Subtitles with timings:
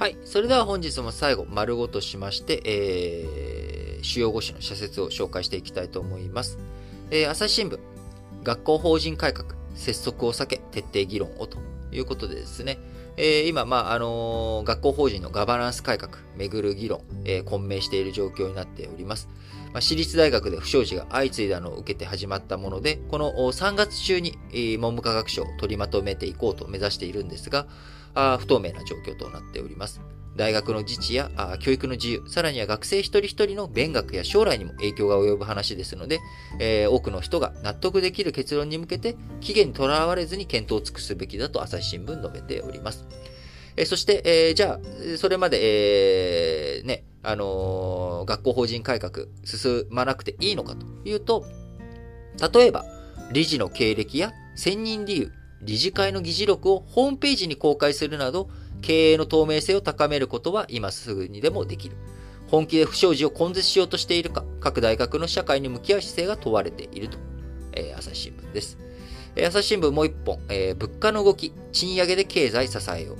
[0.00, 0.16] はい。
[0.24, 6.58] それでは本日も最後、丸ごとしまして、えー、主要語詞の社説を紹介していきたいと思います。
[7.10, 7.78] えー、朝日新聞、
[8.42, 11.58] 学校法人改革、拙速を避け、徹底議論をと
[11.92, 12.78] いうことでですね、
[13.18, 19.28] えー、今、まあ、あのー、学校法人のガバナンス改革、めぐる議論、えー、混迷している状況になっております。
[19.74, 27.66] まあ、私立大学で不祥事が相次いだのを受けて始まったもので、この3月中に、えー、文部科学省を取りまとめていこうと目指しているんですが、
[28.14, 30.00] 不透明な状況となっております。
[30.36, 36.20] 大学の自治やあ教育の自由、さらには学生一人一人の勉学や将来にも影響が及ぶ話ですので、
[36.58, 43.06] えー、多くの人が納得できる結論に向けて、期限にとらわれずに検討を尽くすべきだと朝日新聞述べております。
[43.76, 51.44] えー、そして、えー、じゃあ、それまで、えー、ね、あの、学校法人改革進まなくていいのかというと、
[52.54, 52.84] 例えば、
[53.32, 58.48] 理事の経歴や選任理由、理事会の議事録をホームページに公開するなど、
[58.80, 61.96] 経営の透明性を高めることは今すぐにでもできる。
[62.48, 67.18] 本気で不祥事を根絶しようとしているか、各大学の社会に向き合う姿勢が問われていると、
[67.72, 68.78] えー、朝日新聞です。
[69.36, 73.16] えー、朝日新聞もう一本、えー、物価の動き、賃上げで経済支えよう。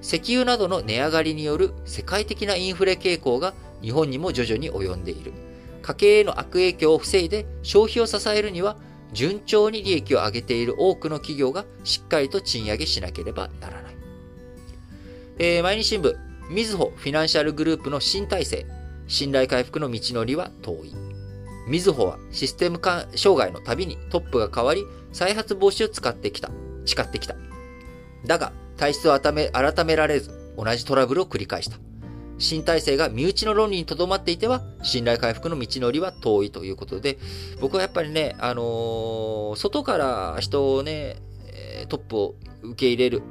[0.00, 5.32] 石油などの値上がりによる世界的なインフレ傾向が日本にも徐々に及んでいる。
[5.82, 8.76] 家計への悪影響を防いで消費を支えるには、
[9.14, 13.96] 順調に利益を上げている多くの企業がしっかりと賃上げしなければならない。
[15.38, 16.14] えー、毎日新聞、
[16.50, 18.66] みずほフィナンシャルグループの新体制、
[19.06, 20.92] 信頼回復の道のりは遠い。
[21.66, 26.50] みずほはシステム障害のたびにトップが変わり、再発防止を使ってきた、
[26.84, 27.36] 誓ってきた。
[28.26, 31.78] だが、体質を改め改められず、同じトラブルを繰り返した。
[32.38, 37.18] 新体制が身内の論理にとどまっていては、信頼回復の道のりは遠いということで、
[37.60, 41.16] 僕はやっぱりね、あのー、外から人をね、
[41.88, 43.22] トップを受け入れる、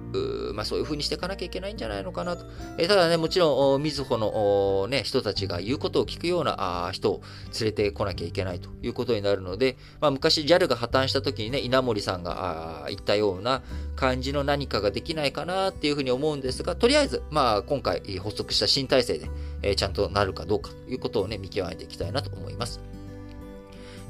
[0.53, 2.45] まあ、そういう風にしていかなきゃいけないんじゃないのかなと。
[2.77, 7.21] えただね、もちろん、みずほの、ね、人たちが言うことを聞くようなあ人を
[7.59, 13.63] 連れてこなきゃいけないということになるので、まあ、昔 JAL が破綻した時にね、稲森さんが言ったような
[13.95, 19.29] 感じの何かができないかなっていうふうに思うんですが、とりあえず、まあ、今回発足した新体制で、
[19.61, 22.79] えー、ちゃんとなるかどうかということをね、見極めていきたいなと思います。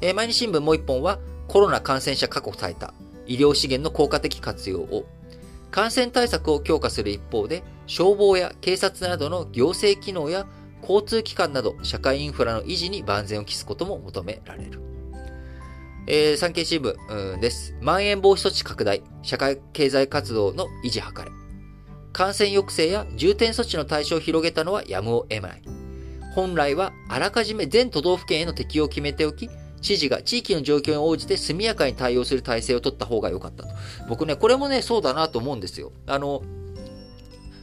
[0.00, 2.92] えー、毎日新聞もう一本は、コロナ感染者過去最多、
[3.26, 5.06] 医療資源の効果的活用を、
[5.70, 10.46] 感染対策を強化する一方で、消防や警察などの行政機能や
[10.82, 14.80] 交通機関など社会インフラの維持に万全を期すことも求められる。
[16.06, 17.74] えー、産経新聞です。
[17.80, 21.30] まん延防止措置拡大、社会経済活動の維持図れ。
[22.12, 25.62] 感染抑制や重点措置の対象を広げたのはやむを得ない。
[26.34, 29.48] 本来はあらかじめ全都道府県への適用を決めておき、
[29.84, 33.68] 知事が地域の状況に応じて速やかに対応する体制を取った方が良かったと。
[34.08, 35.92] 僕ね、これもね、そうだなと思うんですよ。
[36.06, 36.42] あの、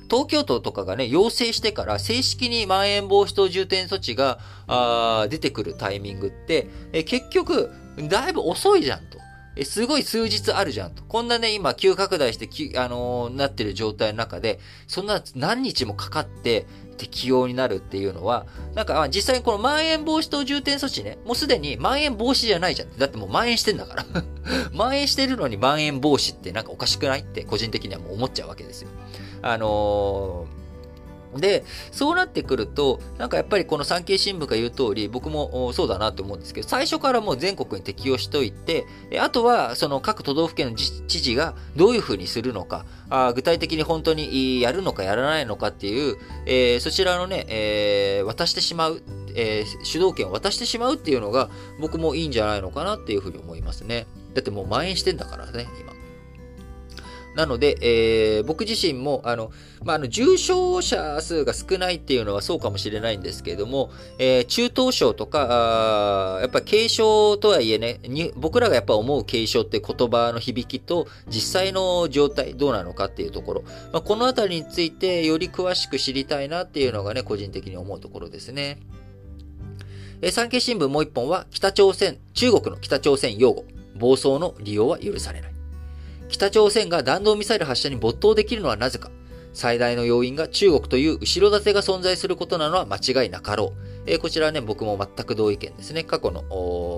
[0.10, 7.72] 東京都とかがね、要請してから正式にまん延防止等重点措置があ出てくるタイミングって、え結局、
[8.08, 9.18] だいぶ遅いじゃんと。
[9.56, 11.04] え、すごい数日あるじゃんと。
[11.04, 16.68] こんなね、今、急拡大して、きあのー、なってる状態の中で、そんな何日もかかって、
[17.02, 18.46] 適用になるっていうのは、
[18.76, 22.96] なんか、実際にこのまん延防止等重点措置ね、もうすでにまん延防止じゃないじゃん。
[22.96, 24.06] だってもう蔓延してんだから
[24.72, 28.90] 蔓延してるのにまん延防止ってなんかおかしくないって個人的にはもう思っちゃうわけですよ。
[29.42, 30.62] あのー
[31.40, 38.86] で、そうなってくると、なんかやっぱりこの産経新聞が言う通り、僕もそうだなと思うんですけど、最初からもう全国に適用しといて、
[39.20, 49.02] あとはその各都道府県の知事がどういうふうにするのか、あ具体的に本当にやるのかやらないのかっていう、えー、そちらのね、えー、渡してしまう、
[49.36, 51.50] えー、主導権を渡してしまうっていうのが
[51.80, 54.08] 僕もいいんじゃないのかなっていうふうに思いますね。
[54.34, 56.01] だってもう蔓延してんだからね、今。
[57.36, 59.52] なので、えー、僕自身も、あの、
[59.84, 73.64] まあ、あの、重症者数が少ないっていうのはそうかもしれないんですけれども、えー、中等症とか、あやっぱ軽症とはいえねに、僕らがやっぱ思う軽症って言葉の響きと実際の状態どうなのかっていうところ、
[73.94, 78.80] まあ、このあたりについてより詳しく知りたいなっていうのがね、個人的に思うところですね。
[80.22, 85.61] えー、産経新聞もう一本は、北朝鮮、中国の北朝鮮擁護、暴走の利用は許されない。
[86.32, 89.12] 北朝鮮が弾道ミサイル発射に没頭できるのはなぜか。
[89.54, 94.04] 最大の要因が中国という後ろ盾が存在することなのは間違いなかろう。
[94.06, 96.06] えー、こちらはね、僕も全く同意見ですね。
[96.06, 96.42] 過去の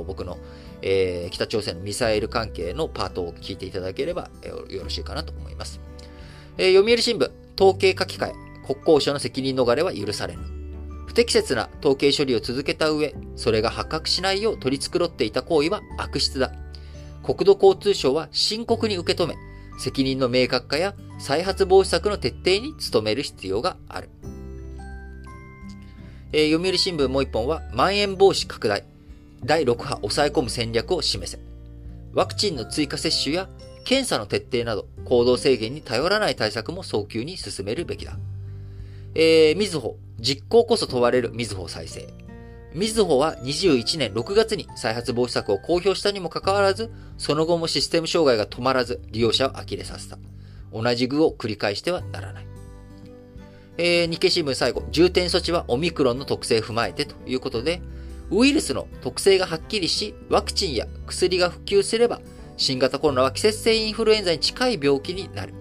[0.06, 0.38] 僕の、
[0.84, 5.82] えー、北朝鮮のミサイル関係のパートを聞いていただければ、えー、よろしいかなと思います。
[6.60, 8.34] えー、読売新聞、統計書き換え、
[8.68, 10.42] 国交省の責任逃れは許されぬ。
[11.08, 16.52] 不適切な統計処理を続けた上、それが発覚しないよう取り繕っていた行為は悪質だ。
[17.24, 19.36] 国土交通省は深刻に受け止め、
[19.80, 24.10] 責任の明確化や再発防止策の徹底に努める必要がある。
[26.34, 28.84] えー、読売新聞もう一本は、まん延防止拡大、
[29.46, 31.40] 第6波抑え込む戦略を示せ。
[32.14, 33.48] ワクチンの追加接種や
[33.86, 38.18] 検査の徹底など、行動制限に頼らない対策も早急に進めるべきだ。
[39.16, 42.08] えー、みずほ、実行こそ問われるみずほ再生。
[42.76, 50.18] みずほは21年6月に再発防止策を公表したにもかかわらず、その後もシステム障害が止まらず、利用者を呆れさせた。
[50.72, 52.48] 同じ具を繰り返してはならない。
[53.78, 57.82] えー、日経新聞最後、重点措置はオミクロンの特性を踏まえてということで、
[58.32, 62.22] ウイルスの特性がはっきりし、ワクチンや薬が普及すれば、
[62.58, 65.54] 新型コロナは季節性インフルエンザに近い病気になる。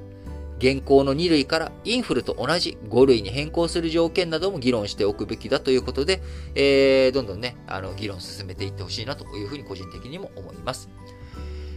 [0.62, 6.22] 現行の2類からインフルと同じ5類に変更する条件なども議論しておくべきだということで、
[6.54, 10.88] えー、どんどんね、あの、議論進めていってほしいなというふうに個人的にも思います。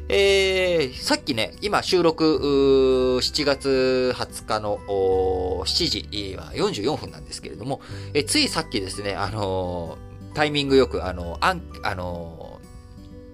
[0.08, 7.82] えー、さっきね、今収録、7月20日の7時は44分なんですけれども、
[8.14, 12.55] えついさっきですね、あのー、タイミングよく、あのー、あん、あのー、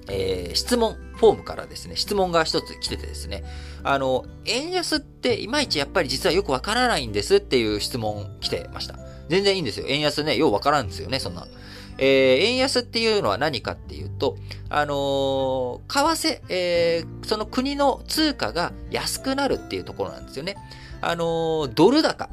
[0.09, 3.44] えー、質問、フォームからですね、質問が一つ来ててですね、
[3.83, 8.95] あの、円安っていまいちやっぱり実はよくわからないんですっていう質問来てました。
[9.30, 9.86] 全然いいんですよ。
[9.88, 11.48] 円安ね、ようわからんですよね、そんな。
[11.98, 14.36] えー、円安っていうのは何かっていうと、
[14.69, 20.56] あのー、為替、えー、その国の通貨が安くなるっていうところなんですよね。
[21.01, 22.30] あの、ドル高。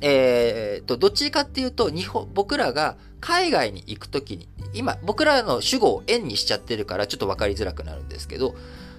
[0.00, 8.54] えー、と、どっちかっていうと、日本、僕らが海外に行くときに、今、僕らの主語を円にしちゃってるからちょっとわかりづらくなるんですけど、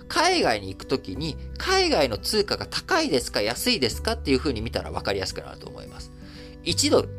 [0.08, 6.12] 海外に行くときに、海外の通貨が高いですか安いですかっていう風に見たらわかりやすくなると思います。
[6.64, 7.10] 1ドル。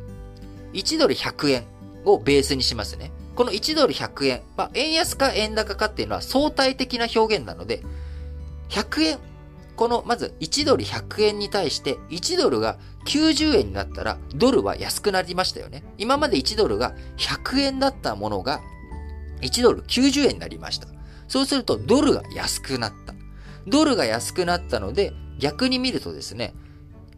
[0.72, 1.64] 1ドル100円
[2.04, 3.10] をベースにしますね。
[3.34, 4.42] この1ドル100円。
[4.56, 7.82] まあ、円安か円高かっていうのは相対的な表現なので、
[8.70, 9.18] 100円。
[9.76, 15.84] この、まず1ドル100円に対して1ドルが90円になったらドルは安くなりましたよね。
[15.98, 18.60] 今まで1ドルが100円だったものが
[19.42, 20.88] 1ドル90円になりました。
[21.28, 23.14] そうするとドルが安くなった。
[23.66, 26.54] ドルが安くなったので、逆に見るとですね、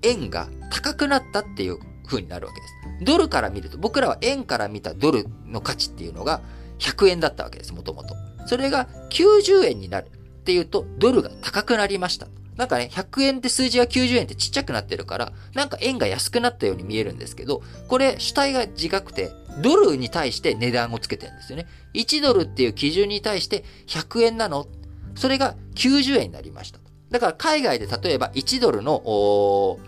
[0.02, 2.74] 円が高くなったっていう風になるわけです。
[3.04, 6.40] ドルから見ると、僕らは円から見たドルの価値っていうのが
[6.78, 8.16] 100円だったわけです、もともと。
[8.46, 12.28] それが90円になるっていうと、ドルが高くなりました。
[12.58, 19.30] なんかね、100円って数字が90円ってちっちゃくなってるから、なんか円が安くなったように見えるんですけど、これ主体が違くて、
[19.62, 21.66] ドルに対して値段をつけてるんですよね。
[21.94, 24.66] 1ドルっていう基準に対して100円なの？
[25.14, 26.80] それが90円になりました。
[27.10, 29.78] だから海外で例えば1ドルの、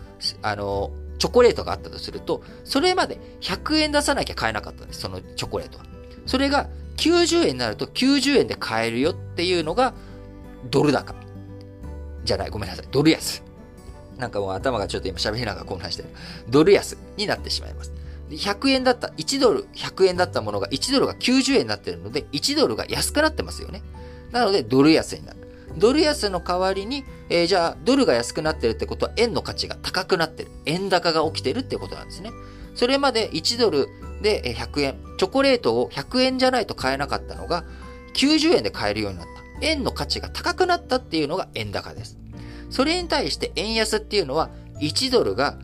[0.41, 5.85] あの、チョコレートがあったとすると、それまで100円出さなきゃ買えなかったんです、そのチョコレートは。
[6.25, 9.93] それが90円になると90円で買えるよっていうのが
[10.69, 11.13] ドル高。
[12.23, 12.87] じゃない、ごめんなさい。
[12.91, 13.43] ドル安。
[14.17, 16.09] なんかもう頭がちょっと今喋りながら混乱してる。
[16.49, 17.91] ドル安になってしまいます。
[18.29, 23.81] 100円だった、1ドル100円だったものが1ドルが90円になってるので、1ドルが安くなってますよね。
[24.31, 25.39] なので、ドル安になる。
[25.77, 30.51] ドル安の代わりに、えー、じゃあ、ドルが安くなってるってことは、円の価値が高くなってる。
[30.65, 32.31] 円高が起きてるってことなんですね。
[32.75, 33.87] それまで1ドル
[34.21, 37.63] で100円、チョコレートを100円じゃないと買えなかったのが、
[38.13, 39.40] 90円で買えるようになった。
[39.61, 42.17] 円の価値が高くなったっていうのが円高です。
[42.69, 45.57] それに対して円安っていうのは、1ドルが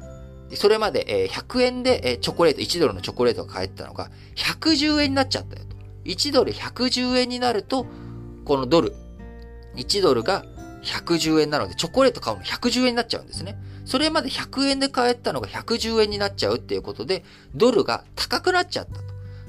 [0.53, 5.75] それまで100円でチョコレート、1ドルのチョコレートが買えたのが110円になっちゃったよと。
[6.05, 7.85] 1ドル110円になると、
[8.45, 8.93] このドル、
[9.75, 10.45] 1ドルが
[10.83, 13.57] 110円なので、チョコレート買うの110円になっちゃうんですね。
[13.85, 17.23] それまで100円で買えたのが110円になっちゃうっていうことで、
[17.55, 19.01] ドルが高くなっちゃったと。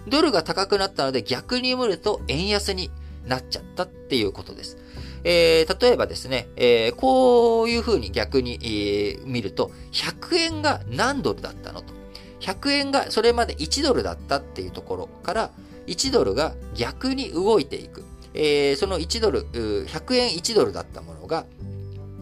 [0.08, 2.90] ドルが高くなったので逆に見ると円安に
[3.26, 4.78] なっちゃったっていうことです。
[5.24, 11.92] えー、例えばですね、えー、こういうふうに逆に、えー、見ると、100円が何ドルだったのと。
[12.40, 15.50] 100円がそれまで1ドルだったっていうところから、
[15.86, 18.04] 1ドルが逆に動いていく。
[18.34, 21.46] えー、その1ドル、100円1ドルだったものが、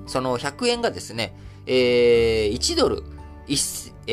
[0.07, 1.37] その100円がですね、
[1.67, 3.03] えー、1ドル
[3.49, 4.12] 1、え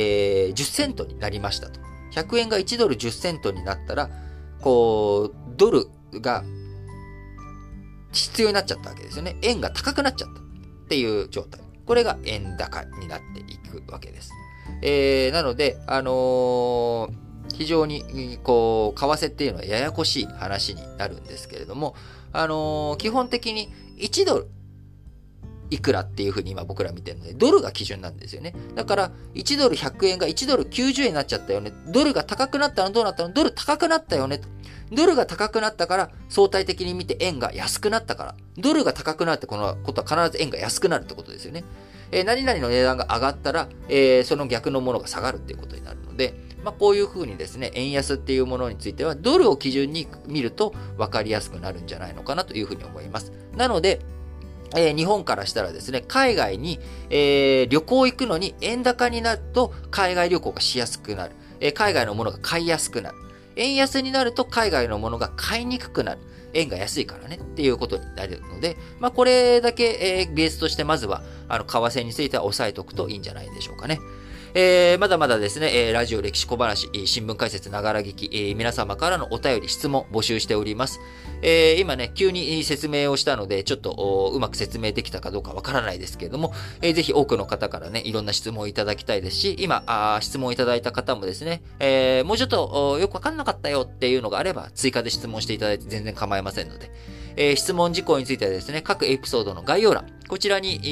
[0.50, 1.80] ー、10セントになりましたと。
[2.12, 4.10] 100円が1ドル10セントになったら、
[4.62, 6.44] こう、ドルが
[8.14, 9.36] 必要になっちゃったわけですよね。
[9.42, 10.44] 円が高くなっちゃったっ
[10.88, 11.62] ていう状態。
[11.86, 14.32] これが円高になっていくわけです。
[14.82, 17.12] えー、なので、あのー、
[17.56, 21.96] 非常に、こう、為替っていうのはややこしい話になるんですけれども、
[22.32, 24.48] あのー、基本的に1ドル
[25.70, 28.54] いくらっていうふうに今僕ら見てるので、ドルが基準なんですよね。
[28.76, 31.74] だから、1ドル100円が1ドル90円になっちゃったよね。
[31.88, 33.34] ドルが高くなったのどうなったの？
[33.34, 34.42] ドル高くなったよね。
[34.92, 38.36] ドルが高くなったから、相対的に見て円が安くなったから。
[38.58, 41.64] ドルが高くなってこのことは必ず円が安くなるってことですよね。
[42.12, 53.34] えー、何々の値段が上がったら、えー、その逆のものが下がるっていうことになるので、まあ、こういうふうにですね、円安っていうものについては、ドルを基準に見ると分かりやすくなるんじゃないのかなというふうに思います。
[53.58, 54.00] なので、
[54.76, 61.36] えー、日本からしたらですね、海外に、えー、旅行行くのに円高になると海外旅行がしやすくなる。
[61.60, 63.18] えー、海外のものが買いやすくなる。
[63.56, 66.22] 円安になると海外のものが買いにくくなる。
[66.54, 74.00] 円が安いからねっていうことになるので、まあこれだけ、えー、ベースとしてまずは、あの、為替については押さえておくといいんじゃないでしょうかね。
[74.56, 81.00] えー、まだまだですね、えー、ラジオ歴史小話、新聞解説ながら聞き、えー、皆様からのお便り、質問募集しております。
[81.42, 96.92] えー、今ね、急に説明をしたので、ちょっとうまく説明できたかどうかわからないですけれども、えー、ぜひ多くの方からね、いろんな質問をいただきたいですし、今、あ質問をいただいた方もですね、えー、もうちょっとよくわかんなかったよっていうのがあれば、追加で質問していただいて全然構いませんので、
[97.36, 100.88] えー、質問事項についてはですね、各エピソードの概要欄、こちらに、え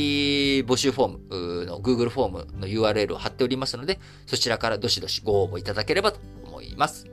[0.62, 7.06] ー、募集フォームの Google フォームの URL を貼っておりますので、そちらからどしどしご応募いただければと思います。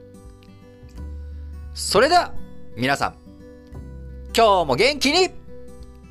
[1.74, 2.32] それでは、
[2.76, 3.14] 皆さん、
[4.36, 5.30] 今日も元気に、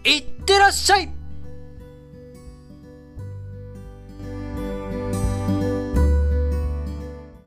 [0.03, 1.16] いってらっしゃい